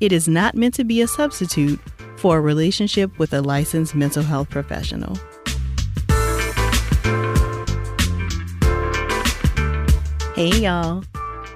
[0.00, 1.80] it is not meant to be a substitute
[2.16, 5.16] for a relationship with a licensed mental health professional.
[10.34, 11.04] Hey, y'all.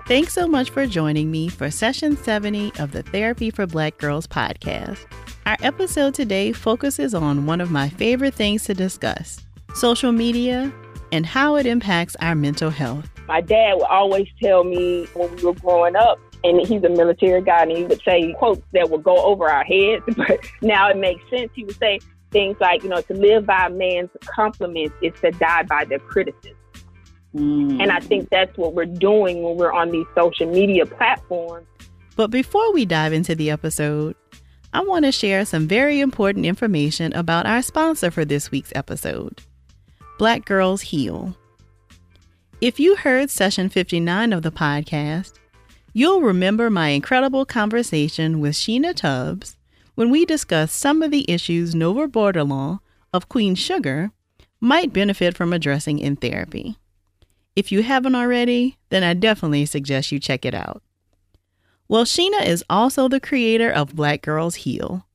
[0.07, 4.27] Thanks so much for joining me for session 70 of the Therapy for Black Girls
[4.27, 5.05] podcast.
[5.45, 9.41] Our episode today focuses on one of my favorite things to discuss
[9.75, 10.73] social media
[11.13, 13.09] and how it impacts our mental health.
[13.27, 17.43] My dad would always tell me when we were growing up and he's a military
[17.43, 20.97] guy, and he would say quotes that would go over our heads, but now it
[20.97, 21.51] makes sense.
[21.55, 25.31] He would say things like, you know, to live by a man's compliments is to
[25.33, 26.57] die by their criticism.
[27.35, 27.83] Mm.
[27.83, 31.67] And I think that's what we're doing when we're on these social media platforms.
[32.17, 34.17] But before we dive into the episode,
[34.73, 39.43] I want to share some very important information about our sponsor for this week's episode
[40.19, 41.37] Black Girls Heal.
[42.61, 45.35] If you heard session 59 of the podcast,
[45.95, 49.57] You'll remember my incredible conversation with Sheena Tubbs
[49.95, 52.81] when we discussed some of the issues Nova Bordelon
[53.13, 54.11] of Queen Sugar
[54.61, 56.77] might benefit from addressing in therapy.
[57.57, 60.83] If you haven't already, then I definitely suggest you check it out.
[61.89, 65.07] Well, Sheena is also the creator of Black Girls Heal,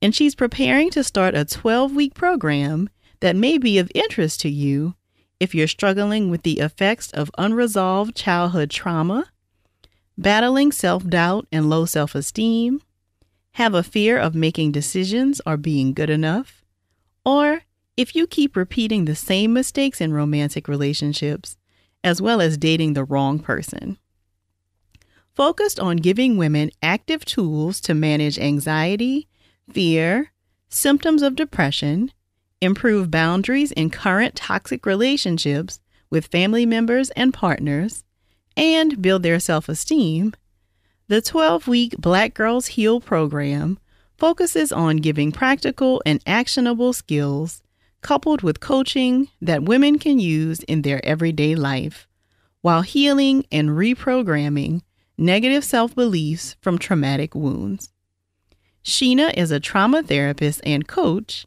[0.00, 4.48] and she's preparing to start a 12 week program that may be of interest to
[4.48, 4.94] you
[5.40, 9.26] if you're struggling with the effects of unresolved childhood trauma
[10.16, 12.80] battling self doubt and low self esteem,
[13.52, 16.64] have a fear of making decisions or being good enough,
[17.24, 17.62] or
[17.96, 21.56] if you keep repeating the same mistakes in romantic relationships,
[22.02, 23.96] as well as dating the wrong person.
[25.34, 29.28] Focused on giving women active tools to manage anxiety,
[29.72, 30.32] fear,
[30.68, 32.12] symptoms of depression,
[32.60, 38.04] improve boundaries in current toxic relationships with family members and partners,
[38.56, 40.34] and build their self esteem,
[41.08, 43.78] the 12 week Black Girls Heal program
[44.16, 47.62] focuses on giving practical and actionable skills
[48.00, 52.06] coupled with coaching that women can use in their everyday life
[52.60, 54.82] while healing and reprogramming
[55.18, 57.90] negative self beliefs from traumatic wounds.
[58.84, 61.46] Sheena is a trauma therapist and coach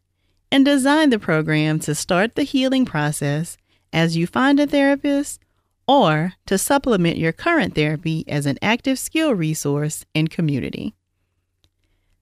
[0.52, 3.58] and designed the program to start the healing process
[3.94, 5.40] as you find a therapist
[5.88, 10.94] or to supplement your current therapy as an active skill resource and community.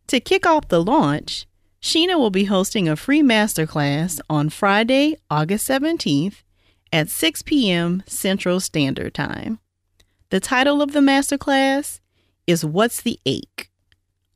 [0.08, 1.48] To kick off the launch,
[1.82, 6.44] Sheena will be hosting a free masterclass on Friday, August 17th
[6.92, 8.04] at 6 p.m.
[8.08, 9.60] Central Standard Time.
[10.30, 12.00] The title of the masterclass
[12.48, 13.70] is What's the Ache?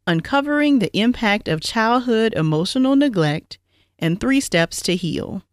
[0.06, 3.59] Uncovering the Impact of Childhood Emotional Neglect
[3.97, 5.44] and Three Steps to Heal.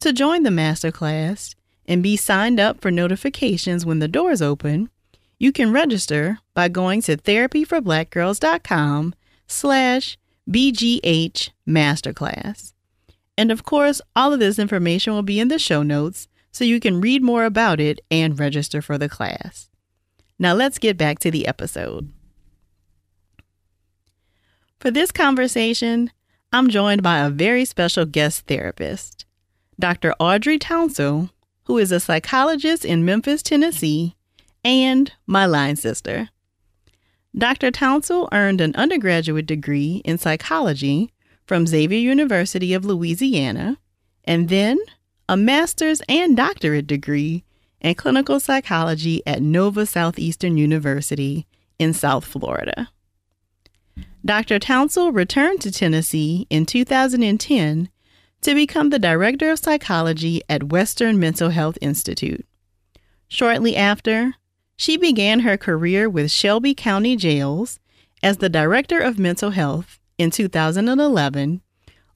[0.00, 1.54] To join the masterclass,
[1.86, 4.90] and be signed up for notifications when the doors open,
[5.38, 9.14] you can register by going to therapyforblackgirls.com
[9.46, 10.18] slash
[10.50, 12.72] BGH Masterclass.
[13.38, 16.80] And of course, all of this information will be in the show notes so you
[16.80, 19.68] can read more about it and register for the class.
[20.38, 22.12] Now let's get back to the episode.
[24.78, 26.10] For this conversation,
[26.52, 29.26] I'm joined by a very special guest therapist,
[29.78, 30.14] Dr.
[30.18, 31.30] Audrey Townsell,
[31.66, 34.16] who is a psychologist in Memphis, Tennessee,
[34.64, 36.30] and my line sister.
[37.36, 37.70] Dr.
[37.70, 41.12] Townsell earned an undergraduate degree in psychology
[41.46, 43.78] from Xavier University of Louisiana,
[44.24, 44.78] and then
[45.28, 47.44] a master's and doctorate degree
[47.80, 51.46] in clinical psychology at Nova Southeastern University
[51.78, 52.88] in South Florida.
[54.24, 54.58] Dr.
[54.58, 57.88] Townsell returned to Tennessee in 2010
[58.42, 62.46] to become the Director of Psychology at Western Mental Health Institute.
[63.28, 64.34] Shortly after,
[64.76, 67.80] she began her career with Shelby County Jails
[68.22, 71.62] as the Director of Mental Health in 2011,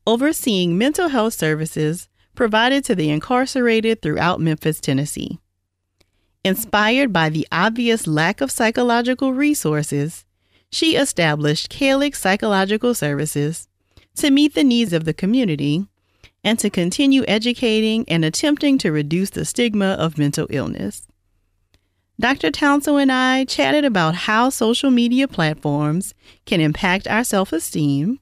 [0.06, 5.38] overseeing mental health services provided to the incarcerated throughout Memphis, Tennessee.
[6.42, 10.24] Inspired by the obvious lack of psychological resources,
[10.70, 13.68] she established Calix Psychological Services
[14.16, 15.86] to meet the needs of the community
[16.42, 21.06] and to continue educating and attempting to reduce the stigma of mental illness.
[22.18, 22.50] Dr.
[22.50, 26.14] Townsend and I chatted about how social media platforms
[26.44, 28.20] can impact our self esteem,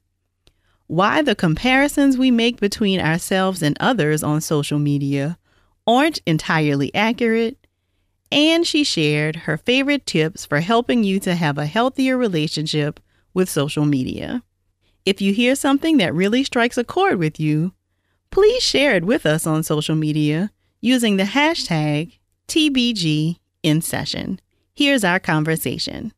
[0.87, 5.37] why the comparisons we make between ourselves and others on social media
[5.85, 7.57] aren't entirely accurate,
[8.31, 12.99] and she shared her favorite tips for helping you to have a healthier relationship
[13.33, 14.43] with social media.
[15.05, 17.73] If you hear something that really strikes a chord with you,
[18.31, 22.17] please share it with us on social media using the hashtag
[22.47, 24.39] TBG in session.
[24.73, 26.13] Here's our conversation.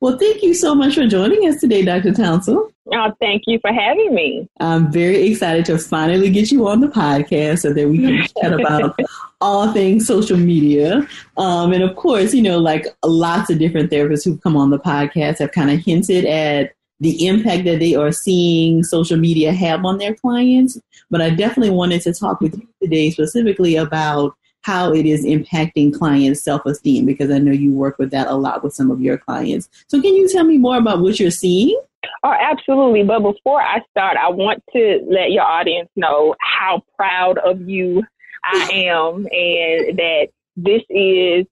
[0.00, 2.12] Well, thank you so much for joining us today, Dr.
[2.12, 2.58] Townsend.
[2.92, 4.48] Oh, thank you for having me.
[4.60, 8.52] I'm very excited to finally get you on the podcast so that we can chat
[8.52, 8.94] about
[9.40, 11.06] all things social media.
[11.36, 14.78] Um, and of course, you know, like lots of different therapists who've come on the
[14.78, 19.84] podcast have kind of hinted at the impact that they are seeing social media have
[19.84, 20.78] on their clients.
[21.10, 25.96] But I definitely wanted to talk with you today specifically about how it is impacting
[25.96, 29.00] clients' self esteem because I know you work with that a lot with some of
[29.00, 29.68] your clients.
[29.86, 31.80] So, can you tell me more about what you're seeing?
[32.24, 33.04] Oh, absolutely.
[33.04, 38.02] But before I start, I want to let your audience know how proud of you
[38.44, 41.46] I am and that this is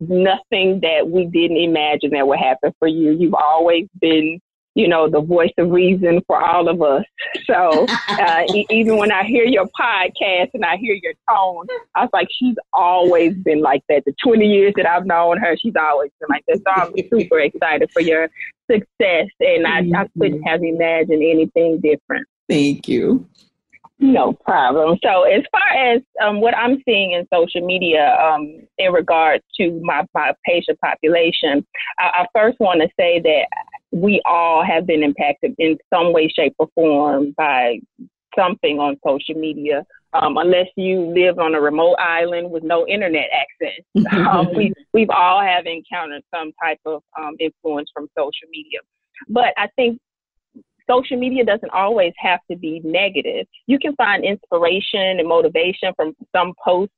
[0.00, 3.12] nothing that we didn't imagine that would happen for you.
[3.12, 4.40] You've always been
[4.74, 7.04] you know, the voice of reason for all of us.
[7.46, 12.02] So uh, e- even when I hear your podcast and I hear your tone, I
[12.02, 14.04] was like, she's always been like that.
[14.06, 16.58] The 20 years that I've known her, she's always been like that.
[16.58, 18.28] So I'm super excited for your
[18.70, 19.28] success.
[19.40, 22.26] And I, I couldn't have imagined anything different.
[22.48, 23.26] Thank you.
[23.98, 24.98] No problem.
[25.00, 29.80] So, as far as um, what I'm seeing in social media um, in regards to
[29.80, 31.64] my, my patient population,
[32.00, 33.46] I, I first want to say that
[33.92, 37.78] we all have been impacted in some way, shape, or form by
[38.36, 39.84] something on social media.
[40.14, 45.10] Um, unless you live on a remote island with no internet access, um, we we've
[45.10, 48.80] all have encountered some type of um, influence from social media.
[49.28, 49.98] But I think
[50.90, 53.46] social media doesn't always have to be negative.
[53.66, 56.94] You can find inspiration and motivation from some posts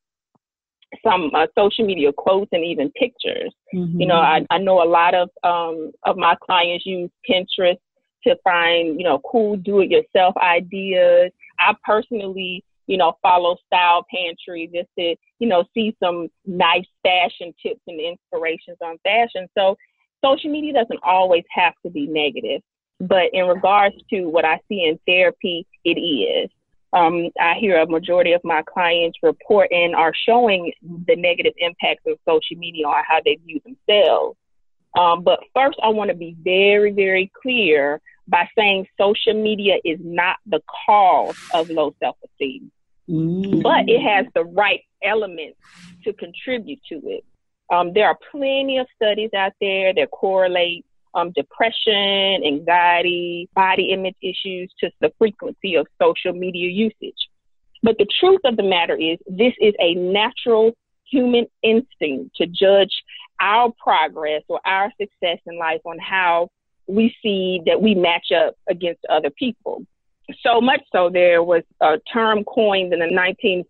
[1.02, 3.52] some uh, social media quotes and even pictures.
[3.74, 4.00] Mm-hmm.
[4.00, 7.78] You know, I, I know a lot of um, of my clients use Pinterest
[8.26, 11.30] to find you know cool do-it-yourself ideas.
[11.58, 17.54] I personally, you know, follow Style Pantry just to you know see some nice fashion
[17.62, 19.48] tips and inspirations on fashion.
[19.56, 19.76] So
[20.24, 22.62] social media doesn't always have to be negative.
[23.00, 26.50] But in regards to what I see in therapy, it is.
[26.94, 30.72] Um, I hear a majority of my clients report and are showing
[31.06, 34.38] the negative impacts of social media on how they view themselves.
[34.96, 39.98] Um, but first, I want to be very, very clear by saying social media is
[40.02, 42.70] not the cause of low self esteem,
[43.08, 43.62] mm.
[43.62, 45.58] but it has the right elements
[46.04, 47.24] to contribute to it.
[47.72, 54.16] Um, there are plenty of studies out there that correlate um, depression, anxiety, body image
[54.22, 57.28] issues to the frequency of social media usage.
[57.82, 60.72] But the truth of the matter is, this is a natural
[61.10, 62.92] human instinct to judge
[63.40, 66.48] our progress or our success in life on how
[66.86, 69.84] we see that we match up against other people.
[70.42, 73.06] So much so, there was a term coined in the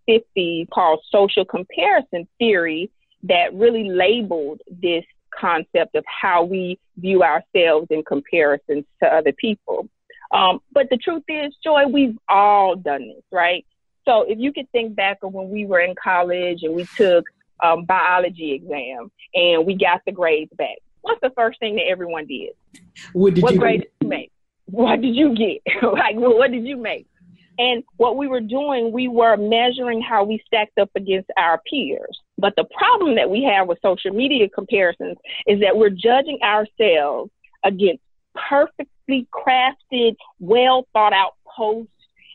[0.07, 2.91] 1950s called social comparison theory
[3.25, 5.05] that really labeled this
[5.39, 9.89] concept of how we view ourselves in comparison to other people.
[10.33, 13.65] Um, but the truth is, Joy, we've all done this, right?
[14.07, 17.25] So if you could think back of when we were in college and we took
[17.63, 22.27] um, biology exam and we got the grades back, what's the first thing that everyone
[22.27, 22.51] did?
[23.13, 24.33] What, did what you grade did you make?
[24.67, 25.63] What did you get?
[25.83, 27.07] like, what did you make?
[27.59, 32.21] And what we were doing, we were measuring how we stacked up against our peers.
[32.39, 37.31] But the problem that we have with social media comparisons is that we're judging ourselves
[37.65, 38.03] against
[38.49, 41.91] perfectly crafted, well thought out posts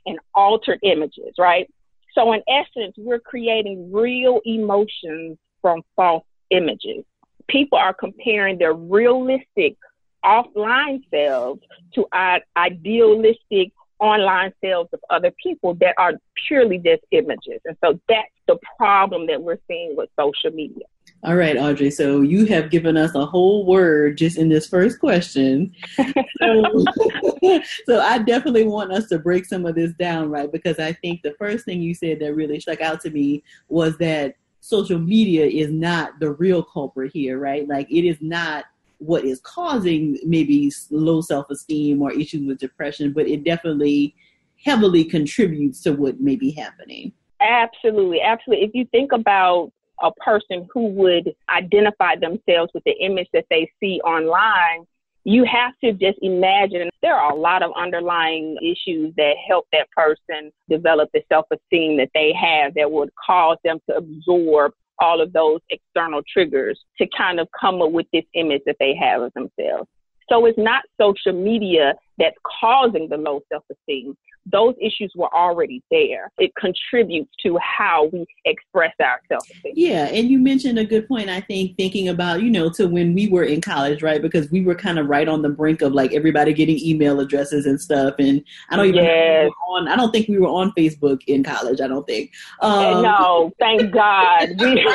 [0.06, 1.70] and altered images, right?
[2.16, 7.04] So, in essence, we're creating real emotions from false images.
[7.48, 9.76] People are comparing their realistic
[10.24, 11.62] offline selves
[11.96, 16.14] to our idealistic online sales of other people that are
[16.48, 17.62] purely just images.
[17.66, 20.86] And so that's the problem that we're seeing with social media.
[21.24, 21.92] All right, Audrey.
[21.92, 25.74] So you have given us a whole word just in this first question.
[25.98, 26.86] so,
[27.86, 30.50] so, I definitely want us to break some of this down, right?
[30.50, 33.98] Because I think the first thing you said that really stuck out to me was
[33.98, 37.68] that social media is not the real culprit here, right?
[37.68, 38.66] Like it is not
[39.00, 44.16] what is causing maybe low self esteem or issues with depression, but it definitely
[44.64, 47.12] heavily contributes to what may be happening.
[47.42, 48.66] Absolutely, absolutely.
[48.66, 53.72] If you think about a person who would identify themselves with the image that they
[53.80, 54.86] see online,
[55.24, 59.88] you have to just imagine there are a lot of underlying issues that help that
[59.92, 65.22] person develop the self esteem that they have that would cause them to absorb all
[65.22, 69.22] of those external triggers to kind of come up with this image that they have
[69.22, 69.88] of themselves.
[70.30, 74.16] So it's not social media that's causing the low self esteem
[74.52, 76.32] those issues were already there.
[76.38, 79.50] It contributes to how we express ourselves.
[79.64, 83.14] Yeah, and you mentioned a good point, I think, thinking about, you know, to when
[83.14, 84.22] we were in college, right?
[84.22, 87.66] Because we were kind of right on the brink of like everybody getting email addresses
[87.66, 88.16] and stuff.
[88.20, 89.50] And I don't even yes.
[89.68, 92.32] on I don't think we were on Facebook in college, I don't think.
[92.62, 94.50] Um, no, thank God.
[94.60, 94.88] We,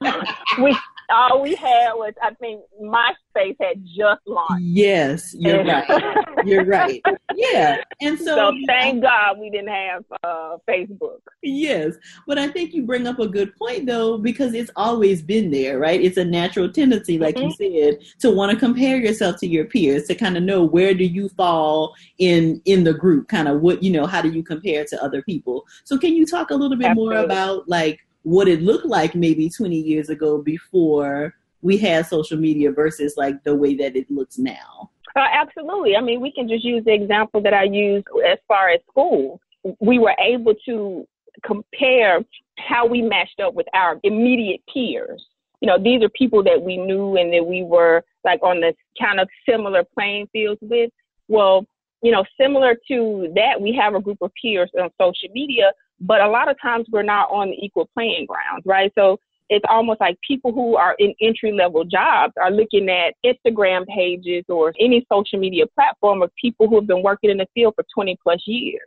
[0.62, 0.76] we
[1.10, 4.62] all we had was I think MySpace had just launched.
[4.62, 5.88] Yes, you're right.
[6.44, 7.00] You're right.
[7.36, 11.20] Yeah, and so, so thank God we didn't have uh, Facebook.
[11.42, 11.94] Yes,
[12.26, 15.78] but I think you bring up a good point though because it's always been there,
[15.78, 16.00] right?
[16.00, 17.62] It's a natural tendency, like mm-hmm.
[17.62, 20.94] you said, to want to compare yourself to your peers to kind of know where
[20.94, 24.42] do you fall in in the group, kind of what you know, how do you
[24.42, 25.64] compare to other people.
[25.84, 27.14] So can you talk a little bit Absolutely.
[27.14, 32.38] more about like what it looked like maybe 20 years ago before we had social
[32.38, 34.90] media versus like the way that it looks now?
[35.14, 35.96] Uh, absolutely.
[35.96, 39.40] I mean, we can just use the example that I used as far as school.
[39.80, 41.06] We were able to
[41.44, 42.24] compare
[42.58, 45.24] how we matched up with our immediate peers.
[45.60, 48.74] You know, these are people that we knew and that we were like on the
[49.00, 50.90] kind of similar playing fields with.
[51.28, 51.66] Well,
[52.02, 55.72] you know, similar to that, we have a group of peers on social media
[56.02, 58.92] but a lot of times we're not on the equal playing ground, right?
[58.96, 59.18] So
[59.48, 64.44] it's almost like people who are in entry level jobs are looking at Instagram pages
[64.48, 67.84] or any social media platform of people who have been working in the field for
[67.94, 68.80] 20 plus years.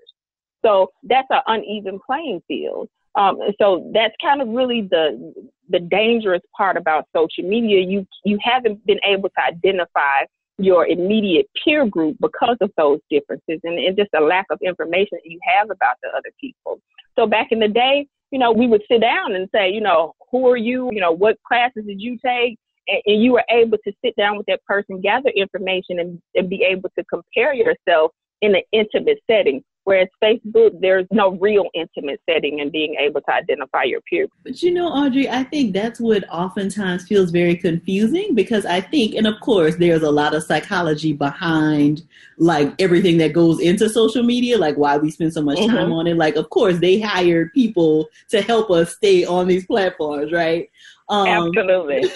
[0.63, 2.89] So that's an uneven playing field.
[3.15, 5.33] Um, so that's kind of really the
[5.69, 7.79] the dangerous part about social media.
[7.79, 10.25] You you haven't been able to identify
[10.57, 15.09] your immediate peer group because of those differences and, and just a lack of information
[15.11, 16.79] that you have about the other people.
[17.17, 20.13] So back in the day, you know, we would sit down and say, you know,
[20.31, 20.89] who are you?
[20.91, 22.57] You know, what classes did you take?
[22.87, 26.49] And, and you were able to sit down with that person, gather information, and, and
[26.49, 32.19] be able to compare yourself in an intimate setting Whereas Facebook, there's no real intimate
[32.27, 34.27] setting and being able to identify your peer.
[34.43, 39.13] But you know, Audrey, I think that's what oftentimes feels very confusing because I think,
[39.13, 42.01] and of course, there's a lot of psychology behind
[42.37, 45.93] like everything that goes into social media, like why we spend so much time mm-hmm.
[45.93, 46.17] on it.
[46.17, 50.67] Like, of course, they hired people to help us stay on these platforms, right?
[51.07, 52.09] Um, Absolutely.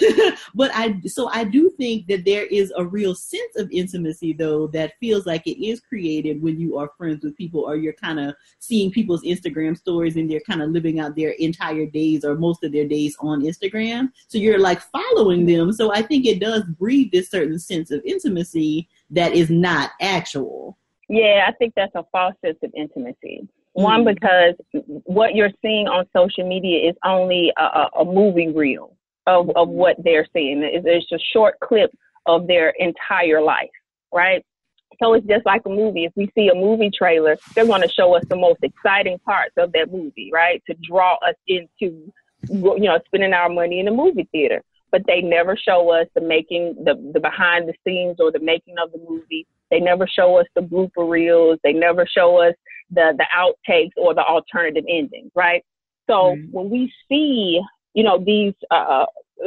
[0.54, 4.66] but I so I do think that there is a real sense of intimacy though
[4.68, 8.18] that feels like it is created when you are friends with people or you're kind
[8.18, 12.34] of seeing people's Instagram stories and they're kind of living out their entire days or
[12.34, 14.08] most of their days on Instagram.
[14.26, 15.72] So you're like following them.
[15.72, 20.78] So I think it does breed this certain sense of intimacy that is not actual.
[21.08, 23.48] Yeah, I think that's a false sense of intimacy.
[23.72, 24.14] One, mm-hmm.
[24.14, 24.54] because
[25.04, 28.96] what you're seeing on social media is only a, a movie reel
[29.26, 30.62] of, of what they're seeing.
[30.62, 31.90] It's, it's a short clip
[32.26, 33.70] of their entire life,
[34.12, 34.44] right?
[35.02, 36.04] So it's just like a movie.
[36.04, 39.54] If we see a movie trailer, they're going to show us the most exciting parts
[39.56, 40.62] of that movie, right?
[40.66, 42.12] To draw us into,
[42.48, 44.62] you know, spending our money in the movie theater.
[44.90, 48.74] But they never show us the making, the, the behind the scenes or the making
[48.82, 49.46] of the movie.
[49.70, 51.60] They never show us the blooper reels.
[51.62, 52.54] They never show us
[52.90, 55.64] the the outtakes or the alternative endings, right?
[56.08, 56.50] So mm-hmm.
[56.50, 57.60] when we see,
[57.94, 59.06] you know, these uh,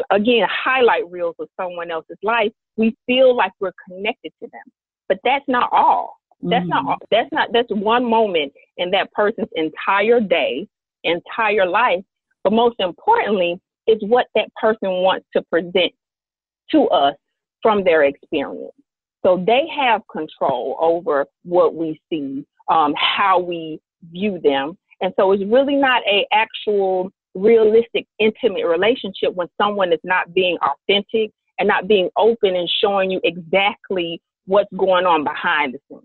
[0.10, 4.64] again highlight reels of someone else's life, we feel like we're connected to them.
[5.08, 6.18] But that's not all.
[6.42, 6.70] That's mm-hmm.
[6.70, 6.98] not all.
[7.12, 10.68] That's not that's one moment in that person's entire day,
[11.04, 12.04] entire life.
[12.44, 15.94] But most importantly, is what that person wants to present
[16.72, 17.16] to us
[17.62, 18.72] from their experience.
[19.26, 23.80] So they have control over what we see, um, how we
[24.12, 24.78] view them.
[25.02, 30.58] And so it's really not a actual realistic intimate relationship when someone is not being
[30.62, 36.04] authentic and not being open and showing you exactly what's going on behind the scenes.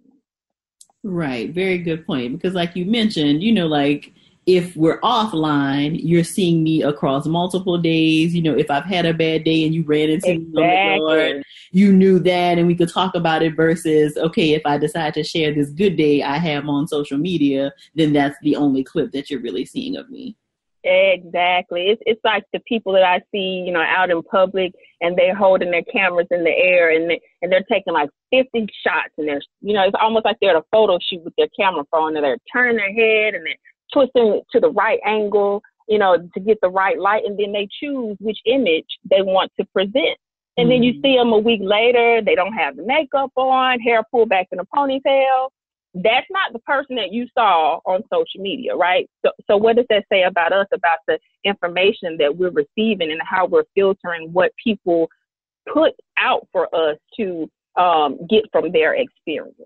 [1.04, 2.32] Right, very good point.
[2.32, 4.12] Because, like you mentioned, you know, like
[4.48, 8.34] if we're offline, you're seeing me across multiple days.
[8.34, 10.62] You know, if I've had a bad day and you ran into exactly.
[10.62, 14.54] me on the yard, you knew that and we could talk about it versus, okay,
[14.54, 18.38] if I decide to share this good day I have on social media, then that's
[18.40, 20.34] the only clip that you're really seeing of me.
[20.82, 21.90] Exactly.
[21.90, 25.34] It's it's like the people that I see, you know, out in public and they're
[25.34, 29.28] holding their cameras in the air and they, and they're taking like 50 shots and
[29.28, 32.16] they're, you know, it's almost like they're at a photo shoot with their camera phone
[32.16, 33.56] and they're turning their head and they're
[33.92, 37.66] twisting to the right angle you know, to get the right light, and then they
[37.80, 40.18] choose which image they want to present.
[40.56, 40.68] And mm-hmm.
[40.68, 41.02] then you mm-hmm.
[41.02, 44.60] see them a week later, they don't have the makeup on, hair pulled back in
[44.60, 45.48] a ponytail.
[45.94, 49.08] That's not the person that you saw on social media, right?
[49.24, 53.22] So, so what does that say about us, about the information that we're receiving and
[53.24, 55.08] how we're filtering what people
[55.72, 59.56] put out for us to um, get from their experience?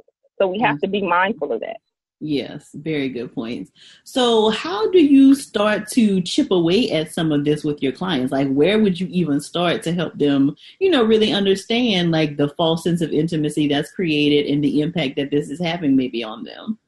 [0.41, 0.87] So we have mm-hmm.
[0.87, 1.79] to be mindful of that.
[2.25, 3.73] Yes, very good points.
[4.05, 8.31] So, how do you start to chip away at some of this with your clients?
[8.31, 12.51] Like, where would you even start to help them, you know, really understand like the
[12.51, 16.45] false sense of intimacy that's created and the impact that this is having maybe on
[16.45, 16.79] them?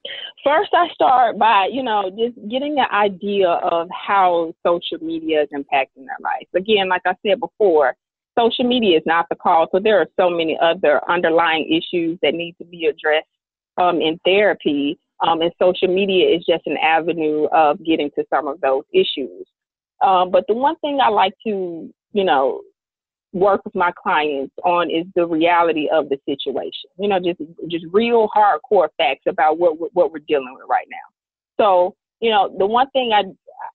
[0.44, 5.48] First, I start by, you know, just getting an idea of how social media is
[5.52, 6.46] impacting their lives.
[6.54, 7.96] Again, like I said before,
[8.38, 9.66] social media is not the cause.
[9.72, 13.26] So, there are so many other underlying issues that need to be addressed
[13.78, 18.46] um, in therapy um, and social media is just an avenue of getting to some
[18.46, 19.46] of those issues.
[20.04, 22.60] Um, but the one thing I like to, you know,
[23.32, 26.90] work with my clients on is the reality of the situation.
[26.98, 31.62] You know, just just real hardcore facts about what what we're dealing with right now.
[31.62, 33.24] So, you know, the one thing I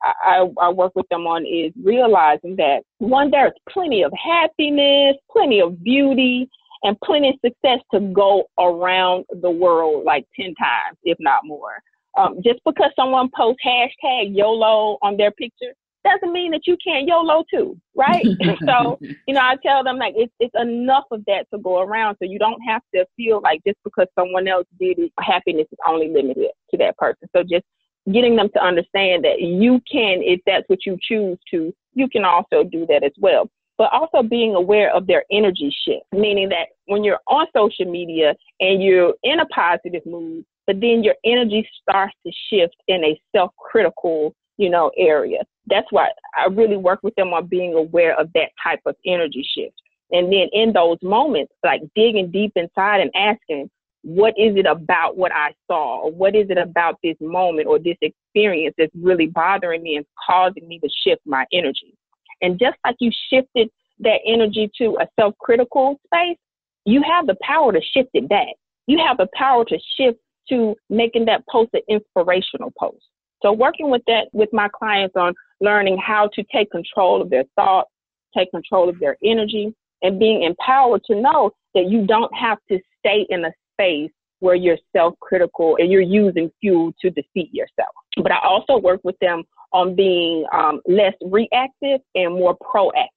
[0.04, 5.62] I, I work with them on is realizing that one, there's plenty of happiness, plenty
[5.62, 6.50] of beauty,
[6.84, 11.82] and plenty of success to go around the world like 10 times, if not more.
[12.18, 17.08] Um, just because someone posts hashtag YOLO on their picture doesn't mean that you can't
[17.08, 18.26] YOLO too, right?
[18.66, 22.16] so, you know, I tell them like it's, it's enough of that to go around.
[22.20, 25.78] So you don't have to feel like just because someone else did it, happiness is
[25.88, 27.28] only limited to that person.
[27.36, 27.66] So just
[28.12, 32.24] getting them to understand that you can, if that's what you choose to, you can
[32.26, 36.68] also do that as well but also being aware of their energy shift, meaning that
[36.88, 41.68] when you're on social media and you're in a positive mood, but then your energy
[41.82, 45.40] starts to shift in a self critical, you know, area.
[45.68, 49.48] That's why I really work with them on being aware of that type of energy
[49.56, 49.76] shift.
[50.12, 53.70] And then in those moments, like digging deep inside and asking,
[54.02, 56.02] what is it about what I saw?
[56.02, 60.06] Or what is it about this moment or this experience that's really bothering me and
[60.28, 61.96] causing me to shift my energy?
[62.42, 66.38] And just like you shifted that energy to a self critical space,
[66.86, 68.56] you have the power to shift it back.
[68.88, 73.04] You have the power to shift to making that post an inspirational post.
[73.42, 77.44] So working with that with my clients on learning how to take control of their
[77.56, 77.90] thoughts,
[78.36, 82.80] take control of their energy, and being empowered to know that you don't have to
[83.00, 87.94] stay in a space where you're self-critical and you're using fuel to defeat yourself.
[88.18, 93.10] But I also work with them on being um, less reactive and more proactive.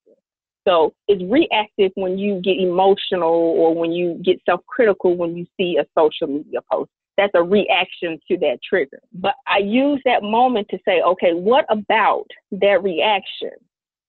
[0.67, 5.47] So it's reactive when you get emotional or when you get self critical when you
[5.57, 6.91] see a social media post.
[7.17, 9.01] That's a reaction to that trigger.
[9.13, 13.51] But I use that moment to say, okay, what about that reaction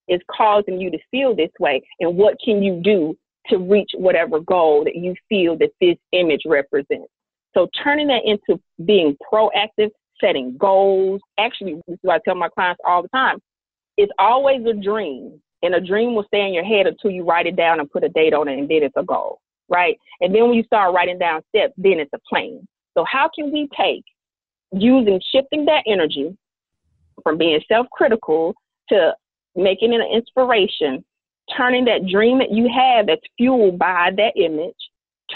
[0.07, 1.81] is causing you to feel this way?
[1.99, 6.43] And what can you do to reach whatever goal that you feel that this image
[6.45, 7.11] represents?
[7.53, 11.21] So turning that into being proactive setting goals.
[11.39, 13.39] Actually, this is what I tell my clients all the time.
[13.97, 17.45] It's always a dream, and a dream will stay in your head until you write
[17.45, 19.97] it down and put a date on it, and then it's a goal, right?
[20.21, 22.67] And then when you start writing down steps, then it's a plan.
[22.97, 24.03] So how can we take
[24.71, 26.35] using shifting that energy
[27.21, 28.55] from being self-critical
[28.89, 29.13] to
[29.55, 31.03] making it an inspiration,
[31.55, 34.75] turning that dream that you have that's fueled by that image,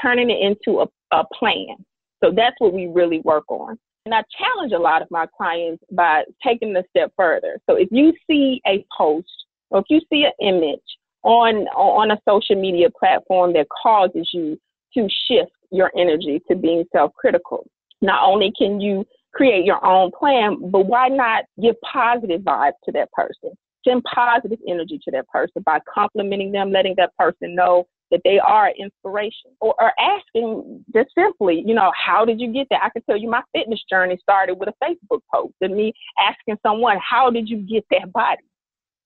[0.01, 1.75] turning it into a, a plan.
[2.23, 3.77] So that's what we really work on.
[4.05, 7.59] And I challenge a lot of my clients by taking the step further.
[7.69, 9.27] So if you see a post
[9.69, 10.79] or if you see an image
[11.23, 14.57] on on a social media platform that causes you
[14.93, 17.69] to shift your energy to being self-critical,
[18.01, 22.91] not only can you create your own plan, but why not give positive vibes to
[22.93, 23.51] that person?
[23.85, 28.39] Send positive energy to that person by complimenting them, letting that person know that they
[28.39, 32.79] are inspiration or, or asking just simply, you know, how did you get there?
[32.81, 36.57] I can tell you my fitness journey started with a Facebook post and me asking
[36.63, 38.43] someone, how did you get that body?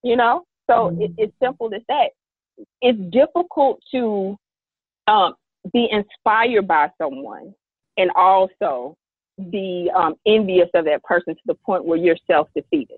[0.04, 1.02] You know, so mm-hmm.
[1.02, 2.10] it, it's simple as that.
[2.82, 4.38] It's difficult to
[5.08, 5.34] um,
[5.74, 7.54] be inspired by someone
[7.98, 8.96] and also
[9.50, 12.98] be um, envious of that person to the point where you're self defeated.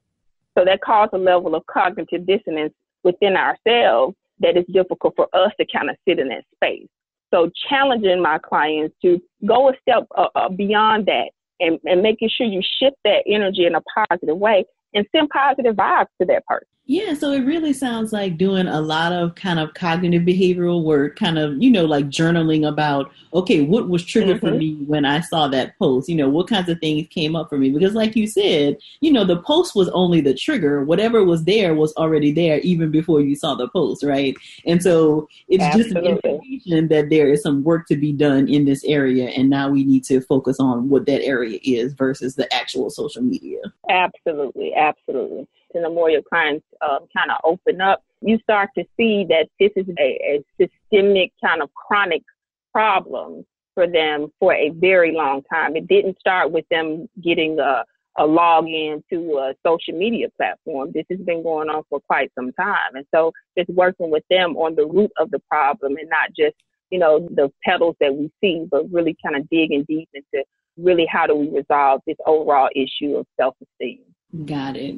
[0.57, 5.51] So that causes a level of cognitive dissonance within ourselves that it's difficult for us
[5.59, 6.87] to kind of sit in that space.
[7.33, 12.29] So challenging my clients to go a step uh, uh, beyond that and, and making
[12.29, 16.45] sure you shift that energy in a positive way and send positive vibes to that
[16.45, 16.67] person.
[16.85, 21.15] Yeah, so it really sounds like doing a lot of kind of cognitive behavioral work,
[21.15, 24.47] kind of, you know, like journaling about, okay, what was triggered mm-hmm.
[24.47, 26.09] for me when I saw that post?
[26.09, 27.69] You know, what kinds of things came up for me?
[27.69, 30.83] Because, like you said, you know, the post was only the trigger.
[30.83, 34.35] Whatever was there was already there even before you saw the post, right?
[34.65, 35.93] And so it's Absolutely.
[35.93, 39.29] just an indication that there is some work to be done in this area.
[39.29, 43.21] And now we need to focus on what that area is versus the actual social
[43.21, 43.59] media.
[43.89, 44.73] Absolutely.
[44.75, 49.25] Absolutely and the more your clients um, kind of open up, you start to see
[49.29, 52.23] that this is a, a systemic kind of chronic
[52.71, 55.75] problem for them for a very long time.
[55.75, 57.83] It didn't start with them getting a,
[58.17, 60.91] a login to a social media platform.
[60.93, 62.95] This has been going on for quite some time.
[62.95, 66.55] And so just working with them on the root of the problem and not just,
[66.91, 70.45] you know, the petals that we see, but really kind of digging deep into
[70.77, 74.01] really how do we resolve this overall issue of self esteem.
[74.45, 74.95] Got it.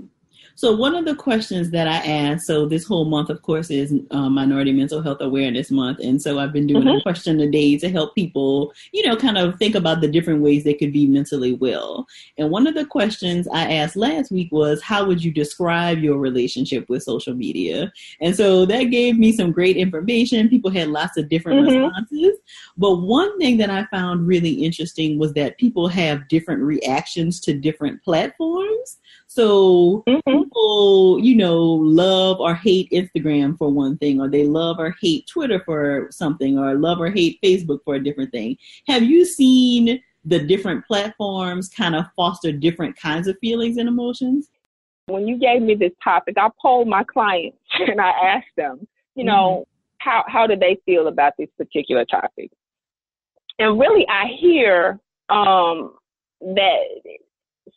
[0.56, 3.94] So one of the questions that I asked, so this whole month, of course, is
[4.12, 6.98] uh, Minority Mental Health Awareness Month, and so I've been doing mm-hmm.
[6.98, 10.42] a question a day to help people, you know, kind of think about the different
[10.42, 12.08] ways they could be mentally well.
[12.38, 16.18] And one of the questions I asked last week was, how would you describe your
[16.18, 17.92] relationship with social media?
[18.22, 20.48] And so that gave me some great information.
[20.48, 21.84] People had lots of different mm-hmm.
[21.84, 22.38] responses,
[22.78, 27.54] but one thing that I found really interesting was that people have different reactions to
[27.54, 29.00] different platforms.
[29.28, 30.32] So mm-hmm.
[30.32, 35.28] people, you know, love or hate Instagram for one thing, or they love or hate
[35.28, 38.58] Twitter for something, or love or hate Facebook for a different thing.
[38.88, 44.50] Have you seen the different platforms kind of foster different kinds of feelings and emotions?
[45.08, 49.24] When you gave me this topic, I polled my clients and I asked them, you
[49.24, 50.10] know, mm-hmm.
[50.10, 52.52] how how do they feel about this particular topic?
[53.60, 55.94] And really, I hear um,
[56.42, 56.84] that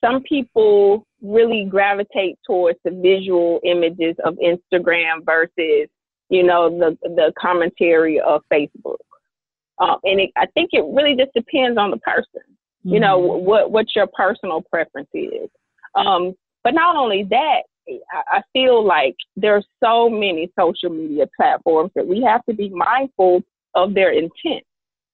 [0.04, 5.88] some people really gravitate towards the visual images of Instagram versus,
[6.28, 8.96] you know, the the commentary of Facebook.
[9.78, 12.42] Um, and it, I think it really just depends on the person.
[12.44, 12.94] Mm-hmm.
[12.94, 13.46] You know mm-hmm.
[13.46, 15.48] what what your personal preference is.
[15.94, 21.90] Um, but not only that, I, I feel like there's so many social media platforms
[21.94, 23.42] that we have to be mindful
[23.74, 24.64] of their intent.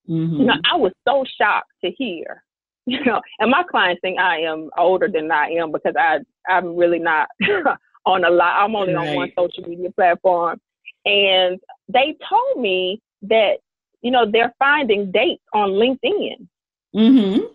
[0.09, 0.37] Mm-hmm.
[0.37, 2.44] You know, I was so shocked to hear
[2.87, 6.19] you know, and my clients think I am older than I am because I
[6.49, 7.29] I'm really not
[8.07, 8.63] on a lot.
[8.63, 9.09] I'm only right.
[9.09, 10.61] on one social media platform,
[11.05, 13.55] and they told me that
[14.03, 16.47] you know they're finding dates on LinkedIn.
[16.95, 17.47] Mm-hmm.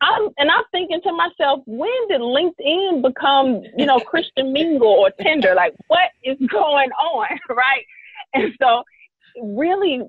[0.00, 5.10] I'm, and I'm thinking to myself, when did LinkedIn become, you know, Christian Mingle or
[5.20, 5.54] Tinder?
[5.56, 7.84] Like, what is going on, right?
[8.32, 8.84] And so,
[9.42, 10.02] really,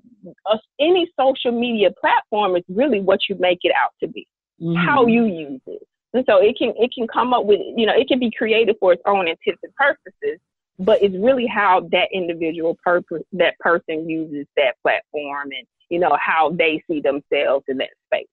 [0.45, 4.27] uh, any social media platform is really what you make it out to be
[4.61, 4.75] mm-hmm.
[4.75, 5.81] how you use it.
[6.13, 8.75] And so it can it can come up with you know it can be created
[8.79, 10.39] for its own intents and purposes,
[10.79, 16.17] but it's really how that individual purpose that person uses that platform and you know
[16.19, 18.27] how they see themselves in that space.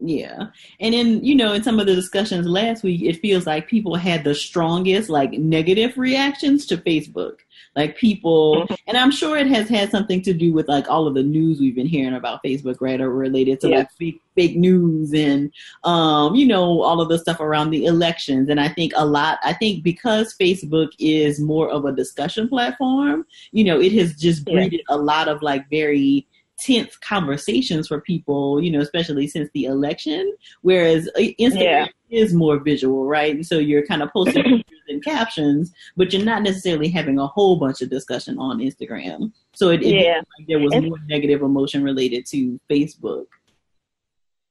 [0.00, 0.46] Yeah.
[0.78, 3.96] And in, you know, in some of the discussions last week, it feels like people
[3.96, 7.38] had the strongest, like, negative reactions to Facebook.
[7.74, 8.74] Like, people, mm-hmm.
[8.86, 11.58] and I'm sure it has had something to do with, like, all of the news
[11.58, 13.00] we've been hearing about Facebook, right?
[13.00, 13.78] Or related to, yeah.
[13.78, 18.48] like, fake, fake news and, um, you know, all of the stuff around the elections.
[18.48, 23.26] And I think a lot, I think because Facebook is more of a discussion platform,
[23.50, 24.94] you know, it has just breeded yeah.
[24.94, 26.26] a lot of, like, very,
[26.58, 30.34] tense conversations for people, you know, especially since the election.
[30.62, 31.86] Whereas uh, Instagram yeah.
[32.10, 33.34] is more visual, right?
[33.34, 37.26] And so you're kind of posting pictures and captions, but you're not necessarily having a
[37.26, 39.32] whole bunch of discussion on Instagram.
[39.54, 40.20] So it, it yeah.
[40.38, 43.26] like there was more negative emotion related to Facebook.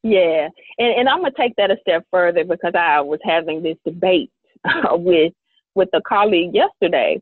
[0.04, 3.78] Yeah, and, and I'm gonna take that a step further because I was having this
[3.84, 4.32] debate
[4.92, 5.34] with
[5.76, 7.22] with a colleague yesterday.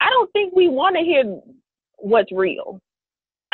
[0.00, 1.40] I don't think we want to hear
[1.98, 2.80] what's real.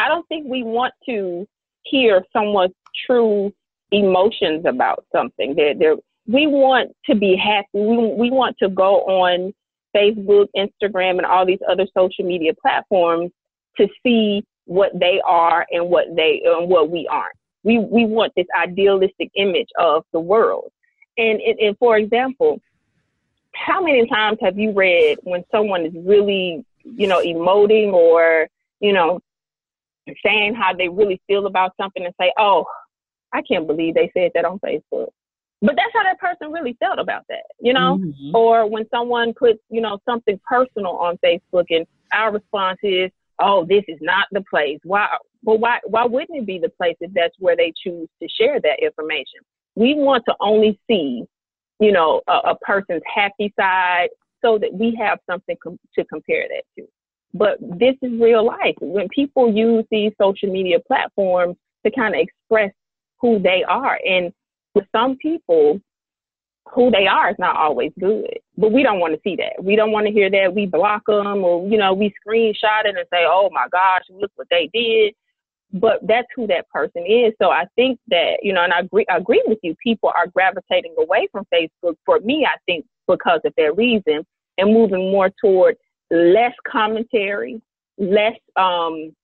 [0.00, 1.46] I don't think we want to
[1.82, 2.74] hear someone's
[3.06, 3.52] true
[3.92, 5.54] emotions about something.
[5.54, 7.68] They're, they're, we want to be happy.
[7.74, 9.52] We, we want to go on
[9.94, 13.30] Facebook, Instagram, and all these other social media platforms
[13.76, 17.36] to see what they are and what they and what we aren't.
[17.62, 20.70] We we want this idealistic image of the world.
[21.18, 22.60] And, and, and for example,
[23.52, 28.92] how many times have you read when someone is really, you know, emoting or, you
[28.92, 29.20] know,
[30.24, 32.64] saying how they really feel about something and say, oh,
[33.32, 35.08] I can't believe they said that on Facebook.
[35.62, 37.98] But that's how that person really felt about that, you know?
[37.98, 38.34] Mm-hmm.
[38.34, 43.66] Or when someone puts, you know, something personal on Facebook and our response is, oh,
[43.66, 44.78] this is not the place.
[44.84, 45.06] Why?
[45.42, 48.60] Well, why, why wouldn't it be the place if that's where they choose to share
[48.60, 49.40] that information?
[49.74, 51.24] We want to only see,
[51.78, 54.08] you know, a, a person's happy side
[54.42, 56.88] so that we have something com- to compare that to.
[57.32, 58.74] But this is real life.
[58.80, 62.72] When people use these social media platforms to kind of express
[63.20, 64.32] who they are, and
[64.72, 65.80] for some people,
[66.74, 68.38] who they are is not always good.
[68.56, 69.62] But we don't want to see that.
[69.62, 70.54] We don't want to hear that.
[70.54, 74.30] We block them or, you know, we screenshot it and say, oh my gosh, look
[74.36, 75.14] what they did.
[75.72, 77.32] But that's who that person is.
[77.40, 79.74] So I think that, you know, and I agree, I agree with you.
[79.82, 81.94] People are gravitating away from Facebook.
[82.04, 84.24] For me, I think because of that reason
[84.58, 85.76] and moving more toward
[86.10, 87.60] less commentary,
[87.98, 89.14] less um,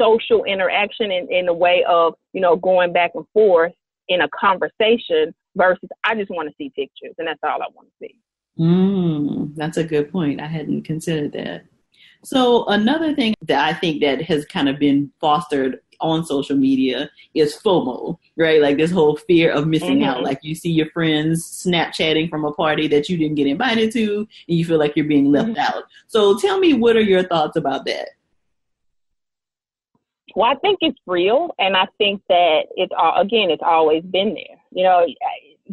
[0.00, 3.72] social interaction in, in the way of, you know, going back and forth
[4.08, 7.88] in a conversation versus I just want to see pictures and that's all I want
[7.88, 8.14] to see.
[8.58, 10.40] Mm, that's a good point.
[10.40, 11.64] I hadn't considered that.
[12.24, 17.10] So another thing that I think that has kind of been fostered on social media
[17.34, 18.60] is FOMO, right?
[18.60, 20.08] Like this whole fear of missing mm-hmm.
[20.08, 20.22] out.
[20.22, 24.18] Like you see your friends Snapchatting from a party that you didn't get invited to,
[24.18, 25.76] and you feel like you're being left mm-hmm.
[25.76, 25.84] out.
[26.06, 28.10] So tell me, what are your thoughts about that?
[30.34, 34.34] Well, I think it's real, and I think that it's all, again, it's always been
[34.34, 34.58] there.
[34.70, 35.06] You know,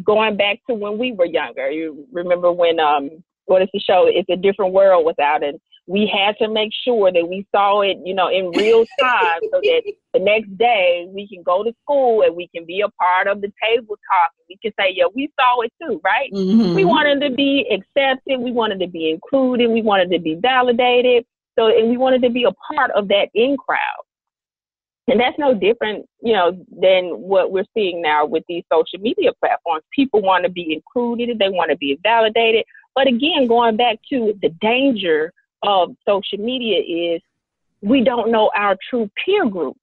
[0.02, 1.70] going back to when we were younger.
[1.70, 4.06] You remember when um, what is the show?
[4.08, 5.60] It's a different world without it.
[5.88, 9.60] We had to make sure that we saw it, you know, in real time, so
[9.62, 9.82] that
[10.12, 13.40] the next day we can go to school and we can be a part of
[13.40, 14.32] the table talk.
[14.48, 16.30] We can say, yeah, we saw it too, right?
[16.32, 16.74] Mm-hmm.
[16.74, 18.40] We wanted to be accepted.
[18.40, 19.70] We wanted to be included.
[19.70, 21.24] We wanted to be validated.
[21.56, 24.06] So, and we wanted to be a part of that in crowd.
[25.08, 29.30] And that's no different, you know, than what we're seeing now with these social media
[29.38, 29.84] platforms.
[29.94, 32.64] People want to be included, they want to be validated.
[32.96, 35.32] But again, going back to the danger
[35.62, 37.22] of social media is
[37.82, 39.76] we don't know our true peer group,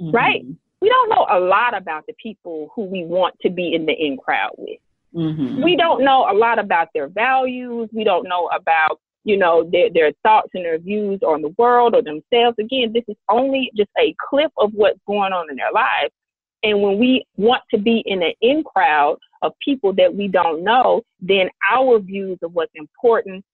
[0.00, 0.10] mm-hmm.
[0.10, 0.44] right?
[0.80, 3.92] We don't know a lot about the people who we want to be in the
[3.92, 4.80] in crowd with.
[5.14, 5.62] Mm-hmm.
[5.62, 7.88] We don't know a lot about their values.
[7.92, 11.94] We don't know about you know, their, their thoughts and their views on the world
[11.94, 12.56] or themselves.
[12.58, 16.14] Again, this is only just a clip of what's going on in their lives.
[16.62, 20.64] And when we want to be in an in crowd of people that we don't
[20.64, 23.44] know, then our views of what's important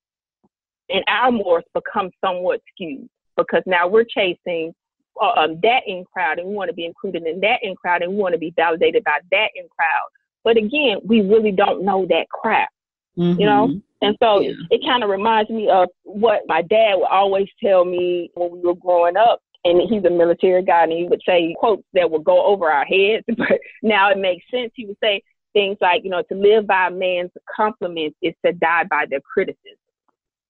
[0.88, 4.74] and our morals become somewhat skewed because now we're chasing
[5.20, 8.02] uh, um, that in crowd and we want to be included in that in crowd
[8.02, 10.08] and we want to be validated by that in crowd.
[10.42, 12.68] But again, we really don't know that crowd,
[13.16, 13.40] mm-hmm.
[13.40, 13.80] you know?
[14.02, 14.52] And so yeah.
[14.70, 18.60] it kind of reminds me of what my dad would always tell me when we
[18.60, 19.40] were growing up.
[19.66, 22.84] And he's a military guy, and he would say quotes that would go over our
[22.84, 24.72] heads, but now it makes sense.
[24.74, 25.22] He would say
[25.54, 29.20] things like, you know, to live by a man's compliments is to die by their
[29.20, 29.78] criticism.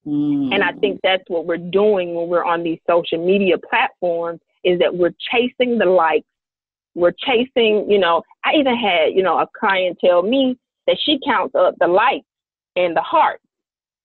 [0.05, 0.53] Mm.
[0.53, 4.77] And I think that's what we're doing when we're on these social media platforms is
[4.79, 6.27] that we're chasing the likes.
[6.93, 11.19] We're chasing, you know, I even had, you know, a client tell me that she
[11.25, 12.25] counts up the likes
[12.75, 13.43] and the hearts.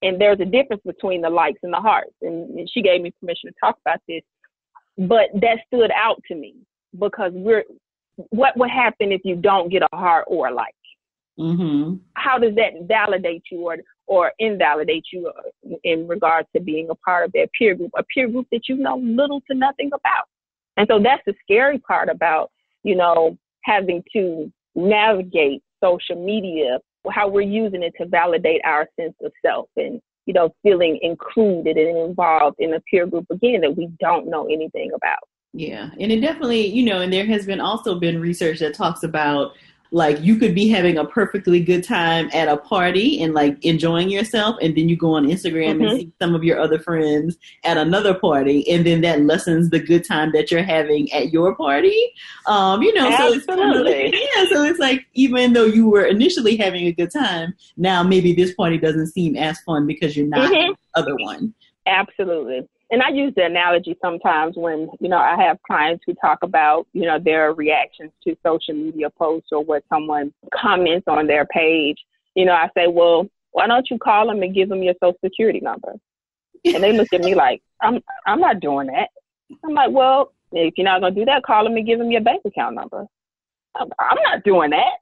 [0.03, 2.15] and there's a difference between the likes and the hearts.
[2.23, 4.23] And she gave me permission to talk about this.
[4.97, 6.55] But that stood out to me
[6.99, 7.65] because we're
[8.31, 10.75] what would happen if you don't get a heart or a like?
[11.41, 11.95] Mm-hmm.
[12.15, 16.95] How does that validate you or or invalidate you uh, in regards to being a
[16.97, 20.25] part of that peer group, a peer group that you know little to nothing about?
[20.77, 22.51] And so that's the scary part about
[22.83, 26.79] you know having to navigate social media
[27.11, 31.77] how we're using it to validate our sense of self and you know feeling included
[31.77, 35.19] and involved in a peer group again that we don't know anything about
[35.53, 39.03] yeah and it definitely you know and there has been also been research that talks
[39.03, 39.53] about
[39.91, 44.09] like you could be having a perfectly good time at a party and like enjoying
[44.09, 45.85] yourself and then you go on instagram mm-hmm.
[45.85, 49.81] and see some of your other friends at another party and then that lessens the
[49.81, 52.13] good time that you're having at your party
[52.47, 53.33] um you know Absolutely.
[53.33, 56.87] so it's kind of like, yeah so it's like even though you were initially having
[56.87, 60.73] a good time now maybe this party doesn't seem as fun because you're not mm-hmm.
[60.95, 61.55] other one
[61.87, 66.39] Absolutely and I use the analogy sometimes when, you know, I have clients who talk
[66.43, 71.47] about, you know, their reactions to social media posts or what someone comments on their
[71.47, 71.99] page.
[72.35, 75.19] You know, I say, well, why don't you call them and give them your social
[75.25, 75.95] security number?
[76.65, 79.09] And they look at me like, I'm, I'm not doing that.
[79.65, 82.11] I'm like, well, if you're not going to do that, call them and give them
[82.11, 83.07] your bank account number.
[83.77, 84.99] I'm, I'm not doing that.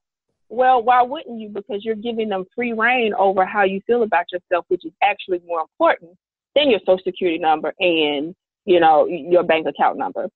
[0.50, 1.48] Well, why wouldn't you?
[1.48, 5.40] Because you're giving them free reign over how you feel about yourself, which is actually
[5.46, 6.16] more important
[6.58, 10.28] then your social security number and, you know, your bank account number.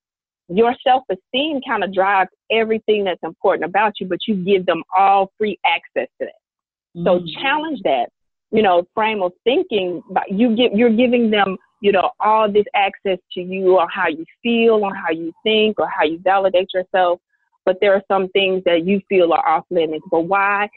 [0.48, 4.82] Your self esteem kind of drives everything that's important about you, but you give them
[4.96, 6.96] all free access to that.
[6.96, 7.04] Mm-hmm.
[7.04, 8.06] So challenge that,
[8.50, 10.02] you know, frame of thinking.
[10.10, 14.08] But you give you're giving them, you know, all this access to you on how
[14.08, 17.20] you feel, on how you think, or how you validate yourself.
[17.64, 20.04] But there are some things that you feel are off limits.
[20.10, 20.68] But why?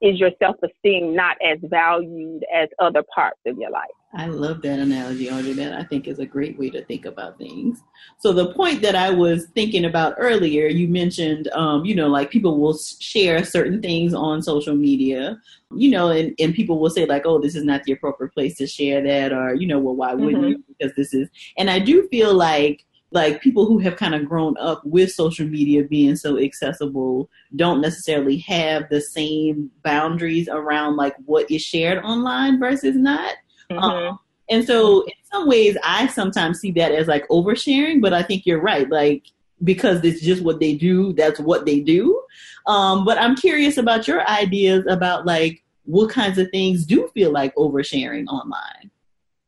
[0.00, 3.90] is your self esteem not as valued as other parts of your life?
[4.12, 5.52] I love that analogy, Audrey.
[5.52, 7.80] That I think is a great way to think about things.
[8.18, 12.30] So the point that I was thinking about earlier, you mentioned, um, you know, like
[12.30, 15.40] people will share certain things on social media,
[15.76, 18.56] you know, and, and people will say like, oh, this is not the appropriate place
[18.56, 20.50] to share that, or you know, well, why wouldn't mm-hmm.
[20.52, 20.64] you?
[20.66, 24.56] Because this is, and I do feel like like people who have kind of grown
[24.58, 31.14] up with social media being so accessible don't necessarily have the same boundaries around like
[31.24, 33.34] what is shared online versus not.
[33.70, 33.78] Mm-hmm.
[33.78, 38.22] Um, and so in some ways I sometimes see that as like oversharing, but I
[38.22, 38.88] think you're right.
[38.88, 39.24] Like
[39.62, 42.22] because it's just what they do, that's what they do.
[42.66, 47.30] Um, but I'm curious about your ideas about like what kinds of things do feel
[47.30, 48.90] like oversharing online.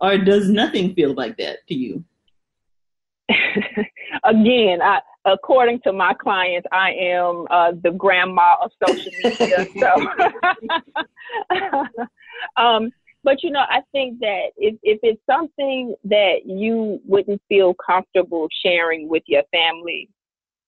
[0.01, 2.05] Or does nothing feel like that to you?
[4.25, 9.67] again, I, according to my clients, I am uh, the grandma of social media.
[9.79, 10.07] so,
[12.63, 12.91] um,
[13.25, 18.49] but you know, I think that if, if it's something that you wouldn't feel comfortable
[18.65, 20.09] sharing with your family,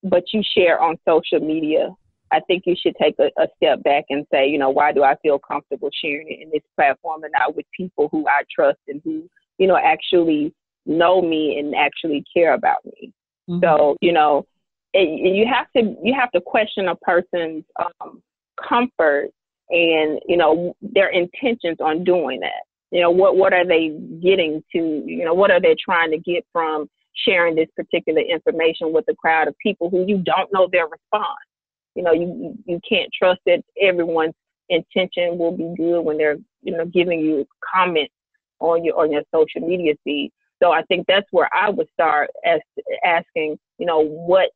[0.03, 1.89] but you share on social media,
[2.33, 5.03] I think you should take a, a step back and say, you know, why do
[5.03, 8.79] I feel comfortable sharing it in this platform and not with people who I trust
[8.89, 10.53] and who, you know, actually
[10.87, 13.13] know me and actually care about me.
[13.49, 13.65] Mm-hmm.
[13.65, 14.47] So, you know,
[14.93, 18.23] it, you have to you have to question a person's um,
[18.69, 19.31] comfort
[19.71, 22.65] and you know their intentions on doing that.
[22.91, 23.89] You know, what what are they
[24.23, 25.03] getting to?
[25.07, 26.89] You know, what are they trying to get from
[27.27, 31.39] sharing this particular information with a crowd of people who you don't know their response?
[31.95, 34.35] You know, you you can't trust that everyone's
[34.69, 38.13] intention will be good when they're you know giving you comments
[38.61, 40.33] on your on your social media feed.
[40.63, 42.61] So I think that's where I would start as
[43.05, 44.51] asking, you know, what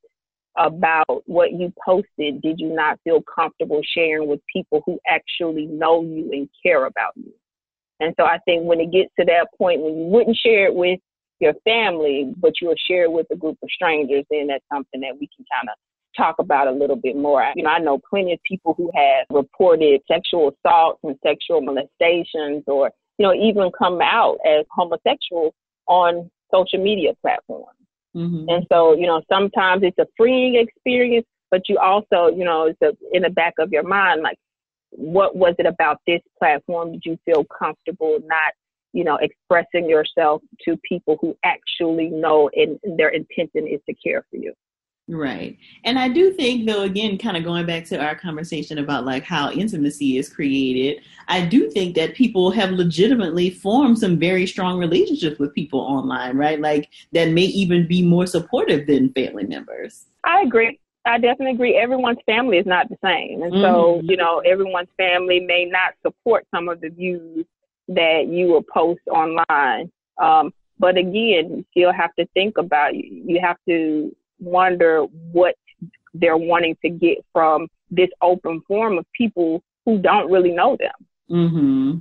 [0.59, 6.03] about what you posted did you not feel comfortable sharing with people who actually know
[6.03, 7.33] you and care about you?
[8.01, 10.75] And so I think when it gets to that point when you wouldn't share it
[10.75, 11.01] with
[11.41, 15.15] your family, but you'll share it with a group of strangers, then that's something that
[15.21, 15.77] we can kind of
[16.17, 17.47] talk about a little bit more.
[17.55, 22.65] You know, I know plenty of people who have reported sexual assaults and sexual molestations
[22.67, 25.55] or, you know, even come out as homosexual
[25.87, 27.78] on social media platforms.
[28.19, 28.49] Mm-hmm.
[28.49, 32.83] And so, you know, sometimes it's a freeing experience, but you also, you know, it's
[32.83, 34.37] a, in the back of your mind, like,
[34.91, 38.53] what was it about this platform did you feel comfortable not,
[38.93, 44.25] you know, expressing yourself to people who actually know and their intention is to care
[44.31, 44.53] for you?
[45.09, 45.57] Right.
[45.85, 49.25] And I do think though again kind of going back to our conversation about like
[49.25, 54.79] how intimacy is created, I do think that people have legitimately formed some very strong
[54.79, 56.61] relationships with people online, right?
[56.61, 60.05] Like that may even be more supportive than family members.
[60.25, 60.79] I agree.
[61.07, 61.77] I definitely agree.
[61.77, 63.43] Everyone's family is not the same.
[63.43, 63.63] And mm-hmm.
[63.63, 67.47] so, you know, everyone's family may not support some of the views
[67.89, 69.91] that you will post online.
[70.21, 75.55] Um, but again, you still have to think about you have to wonder what
[76.15, 81.07] they're wanting to get from this open forum of people who don't really know them.
[81.31, 81.99] Mm-hmm.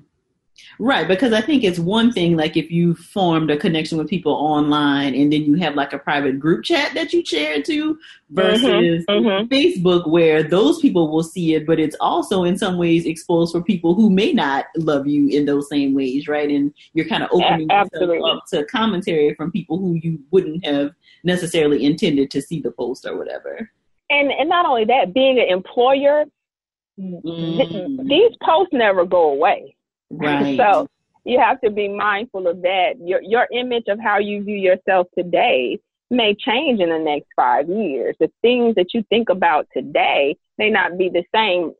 [0.79, 4.33] Right, because I think it's one thing like if you formed a connection with people
[4.33, 7.97] online and then you have like a private group chat that you share to
[8.29, 9.53] versus mm-hmm, mm-hmm.
[9.53, 13.61] Facebook where those people will see it, but it's also in some ways exposed for
[13.61, 16.49] people who may not love you in those same ways, right?
[16.49, 20.91] And you're kind of opening yourself up to commentary from people who you wouldn't have
[21.23, 23.71] necessarily intended to see the post or whatever.
[24.09, 26.25] And and not only that, being an employer,
[26.99, 27.21] mm.
[27.23, 29.75] th- these posts never go away.
[30.09, 30.57] Right.
[30.57, 30.87] so
[31.25, 32.93] you have to be mindful of that.
[32.99, 37.67] Your your image of how you view yourself today may change in the next five
[37.67, 38.15] years.
[38.19, 41.73] The things that you think about today may not be the same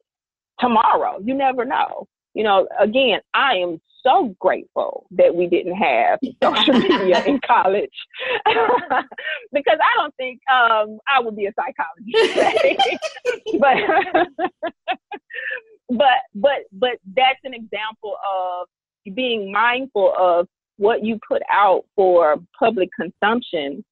[0.60, 1.20] tomorrow.
[1.24, 2.08] You never know.
[2.38, 7.90] You know, again, I am so grateful that we didn't have social media in college
[9.52, 13.00] because I don't think um, I would be a psychologist.
[13.60, 13.78] but
[15.90, 18.68] but but but that's an example of
[19.16, 23.84] being mindful of what you put out for public consumption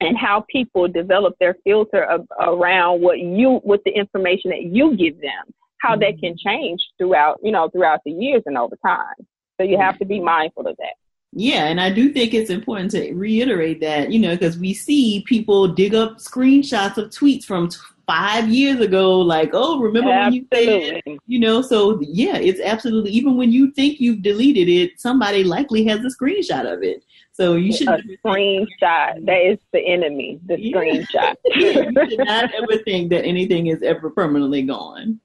[0.00, 4.96] and how people develop their filter of, around what you with the information that you
[4.96, 6.00] give them how mm-hmm.
[6.00, 9.14] that can change throughout, you know, throughout the years and over time.
[9.58, 10.94] So you have to be mindful of that.
[11.32, 15.22] Yeah, and I do think it's important to reiterate that, you know, because we see
[15.26, 20.66] people dig up screenshots of tweets from t- five years ago, like, oh, remember absolutely.
[20.66, 24.68] when you said, you know, so yeah, it's absolutely, even when you think you've deleted
[24.68, 27.04] it, somebody likely has a screenshot of it.
[27.32, 29.26] So you should a screenshot.
[29.26, 30.74] That is the enemy, the yeah.
[30.74, 31.34] screenshot.
[31.44, 31.72] you
[32.08, 35.20] should not ever think that anything is ever permanently gone.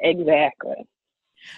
[0.00, 0.86] Exactly.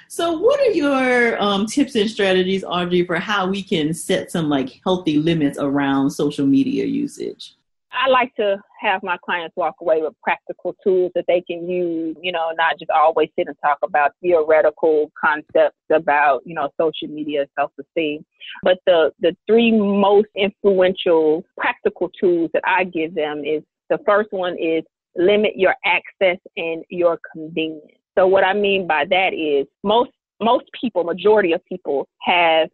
[0.08, 4.48] So, what are your um, tips and strategies, Audrey, for how we can set some
[4.48, 7.54] like healthy limits around social media usage?
[7.92, 12.16] I like to have my clients walk away with practical tools that they can use,
[12.22, 17.08] you know, not just always sit and talk about theoretical concepts about, you know, social
[17.08, 18.24] media self-esteem.
[18.62, 24.32] But the, the three most influential practical tools that I give them is the first
[24.32, 24.84] one is
[25.14, 28.01] limit your access and your convenience.
[28.16, 30.10] So what I mean by that is most
[30.40, 32.68] most people, majority of people have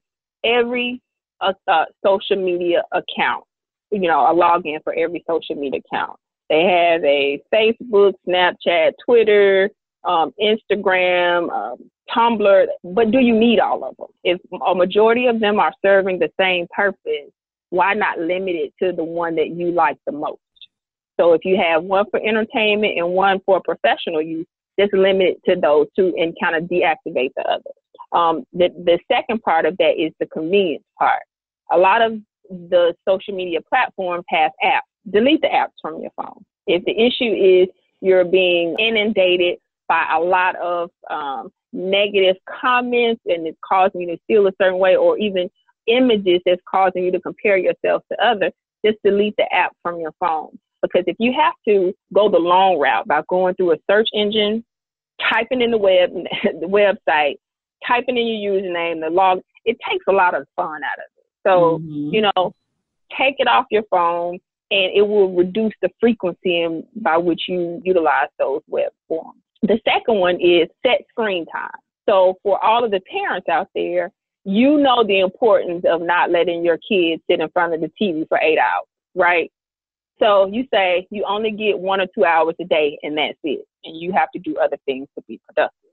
[0.45, 1.03] every
[1.41, 3.45] uh, uh, social media account
[3.91, 6.19] you know, a login for every social media account.
[6.49, 9.71] They have a Facebook, Snapchat, Twitter,
[10.05, 14.09] um, Instagram, um, Tumblr, but do you need all of them?
[14.25, 17.31] If a majority of them are serving the same purpose,
[17.71, 20.39] why not limit it to the one that you like the most?
[21.21, 24.47] So if you have one for entertainment and one for professional use,
[24.79, 27.75] just limit it to those two and kind of deactivate the others.
[28.13, 31.23] Um, the, the second part of that is the convenience part.
[31.71, 32.13] A lot of
[32.49, 34.81] the social media platforms have apps.
[35.11, 36.45] Delete the apps from your phone.
[36.67, 37.69] If the issue is
[38.01, 39.59] you're being inundated
[39.89, 44.79] by a lot of um, negative comments and it's causing you to feel a certain
[44.79, 45.51] way, or even
[45.87, 48.53] images that's causing you to compare yourself to others,
[48.85, 50.59] just delete the app from your phone.
[50.83, 54.65] Because if you have to go the long route by going through a search engine,
[55.31, 56.11] typing in the web,
[56.61, 57.35] the website,
[57.87, 61.25] typing in your username, the log, it takes a lot of fun out of it.
[61.47, 62.15] So, mm-hmm.
[62.15, 62.53] you know,
[63.17, 64.39] take it off your phone
[64.71, 69.41] and it will reduce the frequency in, by which you utilize those web forms.
[69.63, 71.71] The second one is set screen time.
[72.09, 74.13] So for all of the parents out there,
[74.45, 78.27] you know the importance of not letting your kids sit in front of the TV
[78.29, 79.51] for eight hours, right?
[80.21, 83.65] So you say you only get one or two hours a day and that's it.
[83.85, 85.91] And you have to do other things to be productive.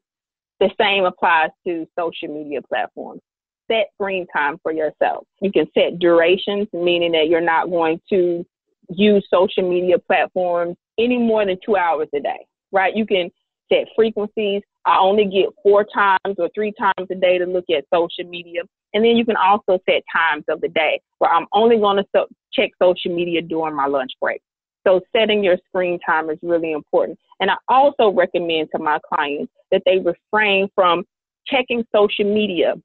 [0.59, 3.21] The same applies to social media platforms
[3.69, 5.25] set screen time for yourself.
[5.41, 8.45] You can set durations, meaning that you're not going to
[8.89, 12.95] use social media platforms any more than two hours a day, right?
[12.95, 13.29] You can
[13.71, 14.61] set frequencies.
[14.85, 18.61] I only get four times or three times a day to look at social media.
[18.95, 22.05] And then you can also set times of the day where I'm only going to
[22.15, 24.41] so- check social media during my lunch break.
[24.87, 27.19] So setting your screen time is really important.
[27.41, 31.03] And I also recommend to my clients that they refrain from
[31.45, 32.75] checking social media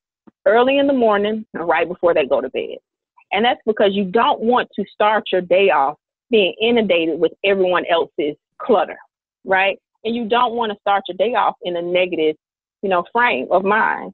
[0.46, 2.78] early in the morning and right before they go to bed.
[3.32, 5.96] And that's because you don't want to start your day off
[6.28, 8.98] being inundated with everyone else's clutter,
[9.44, 9.78] right?
[10.04, 12.34] And you don't want to start your day off in a negative,
[12.82, 14.12] you know, frame of mind.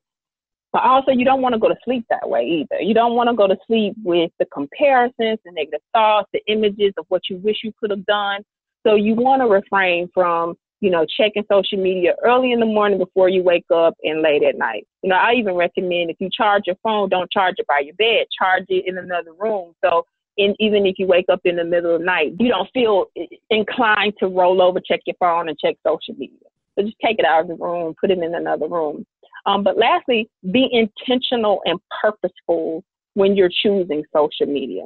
[0.76, 2.82] But also, you don't want to go to sleep that way either.
[2.82, 6.92] You don't want to go to sleep with the comparisons, the negative thoughts, the images
[6.98, 8.42] of what you wish you could have done.
[8.86, 12.98] So you want to refrain from you know, checking social media early in the morning
[12.98, 14.86] before you wake up and late at night.
[15.00, 17.94] You know, I even recommend if you charge your phone, don't charge it by your
[17.94, 19.72] bed, charge it in another room.
[19.82, 20.04] So
[20.36, 23.06] in, even if you wake up in the middle of the night, you don't feel
[23.16, 26.36] eh, inclined to roll over, check your phone, and check social media.
[26.78, 29.06] So just take it out of the room, put it in another room.
[29.46, 32.84] Um, but lastly, be intentional and purposeful
[33.14, 34.82] when you're choosing social media.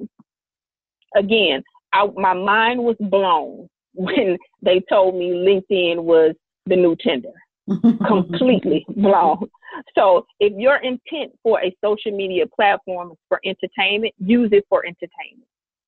[1.16, 6.34] Again, I, my mind was blown when they told me LinkedIn was
[6.66, 7.32] the new Tinder.
[8.06, 9.48] completely blown.
[9.96, 14.84] So if your intent for a social media platform is for entertainment, use it for
[14.84, 15.46] entertainment.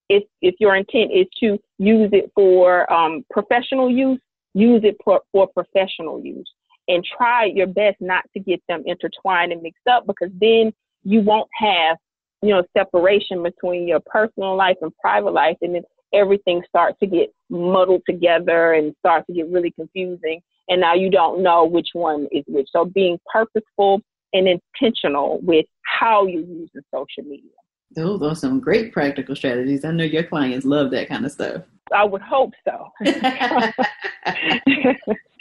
[0.09, 4.21] If if your intent is to use it for um, professional use,
[4.55, 6.49] use it for, for professional use.
[6.89, 10.73] And try your best not to get them intertwined and mixed up because then
[11.05, 11.97] you won't have,
[12.43, 15.57] you know, separation between your personal life and private life.
[15.63, 20.41] And then everything starts to get muddled together and starts to get really confusing.
[20.69, 22.69] And now you don't know which one is which.
[22.73, 24.01] So being purposeful
[24.33, 27.51] and intentional with how you use the social media.
[27.95, 29.85] Those are some great practical strategies.
[29.85, 31.63] I know your clients love that kind of stuff.
[31.93, 32.91] I would hope so.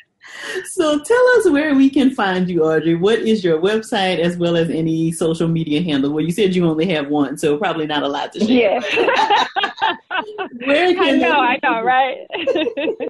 [0.65, 2.95] so tell us where we can find you, Audrey.
[2.95, 6.11] What is your website as well as any social media handle?
[6.11, 8.81] Well, you said you only have one, so probably not a lot to share.
[8.81, 8.83] Yes.
[10.65, 12.17] where can I know, I know, right?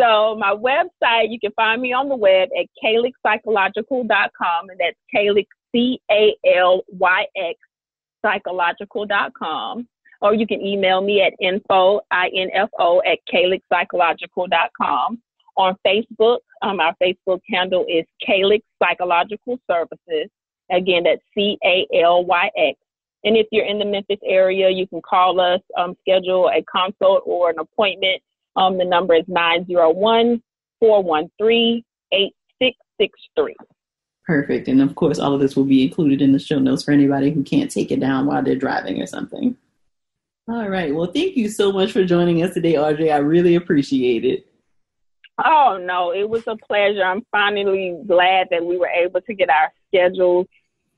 [0.00, 5.48] so my website, you can find me on the web at calyxpsychological.com, and that's Calyx,
[5.72, 7.58] C-A-L-Y-X,
[8.24, 9.88] psychological.com.
[10.22, 15.22] Or you can email me at info, I-N-F-O, at calyxpsychological.com
[15.56, 16.38] on Facebook.
[16.62, 20.30] Um, our Facebook handle is Calyx Psychological Services.
[20.70, 22.78] Again, that's C A L Y X.
[23.24, 27.22] And if you're in the Memphis area, you can call us, um, schedule a consult
[27.26, 28.22] or an appointment.
[28.54, 30.42] Um, the number is 901
[30.80, 31.82] 413
[32.12, 32.76] 8686.
[32.98, 33.54] 663.
[34.24, 34.68] Perfect.
[34.68, 37.30] And of course, all of this will be included in the show notes for anybody
[37.30, 39.56] who can't take it down while they're driving or something.
[40.48, 40.94] All right.
[40.94, 43.10] Well, thank you so much for joining us today, Audrey.
[43.10, 44.46] I really appreciate it.
[45.44, 47.02] Oh, no, it was a pleasure.
[47.02, 50.46] I'm finally glad that we were able to get our schedules,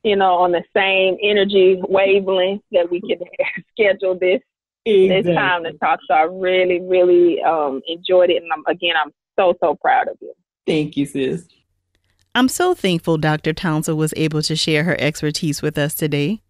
[0.03, 3.21] you know, on the same energy wavelength that we could
[3.71, 4.41] schedule this
[4.85, 5.23] exactly.
[5.23, 5.99] this time to talk.
[6.07, 8.41] So I really, really um, enjoyed it.
[8.41, 10.33] And I'm, again, I'm so, so proud of you.
[10.65, 11.47] Thank you, sis.
[12.35, 13.53] I'm so thankful Dr.
[13.53, 16.41] Townsend was able to share her expertise with us today.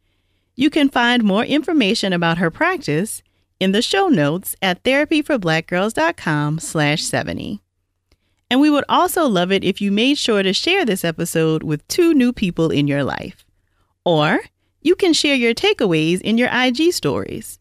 [0.55, 3.23] You can find more information about her practice
[3.59, 7.61] in the show notes at therapyforblackgirls.com slash 70.
[8.49, 11.87] And we would also love it if you made sure to share this episode with
[11.87, 13.45] two new people in your life.
[14.03, 14.39] Or
[14.81, 17.59] you can share your takeaways in your IG stories.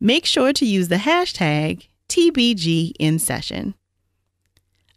[0.00, 3.74] Make sure to use the hashtag TBG in session.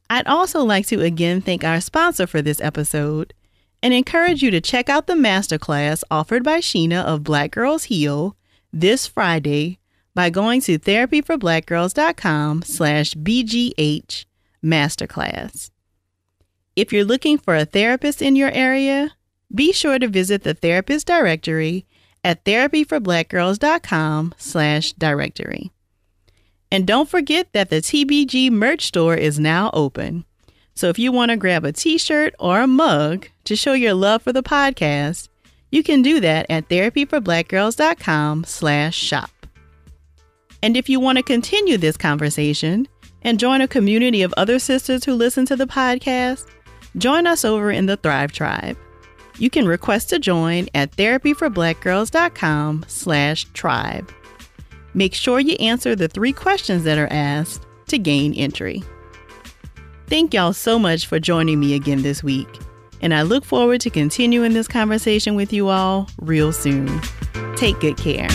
[0.10, 3.34] I'd also like to again thank our sponsor for this episode
[3.84, 8.36] and encourage you to check out the masterclass offered by Sheena of Black Girls Heal
[8.74, 9.80] this Friday
[10.16, 14.26] by going to therapyforblackgirls.com slash BGH
[14.64, 15.72] masterclass.
[16.76, 19.12] If you're looking for a therapist in your area,
[19.53, 21.86] be sure to visit the therapist directory
[22.24, 25.72] at therapyforblackgirls.com slash directory.
[26.72, 30.26] And don't forget that the TBG merch store is now open.
[30.76, 34.22] So if you want to grab a t-shirt or a mug to show your love
[34.22, 35.28] for the podcast,
[35.72, 39.32] you can do that at therapyforblackgirls.com slash shop.
[40.62, 42.88] And if you want to continue this conversation
[43.24, 46.46] and join a community of other sisters who listen to the podcast,
[46.98, 48.78] join us over in the Thrive Tribe.
[49.38, 54.12] You can request to join at therapyforblackgirls.com slash tribe.
[54.94, 58.84] Make sure you answer the three questions that are asked to gain entry.
[60.08, 62.48] Thank y'all so much for joining me again this week,
[63.02, 67.00] and I look forward to continuing this conversation with you all real soon.
[67.56, 68.28] Take good care.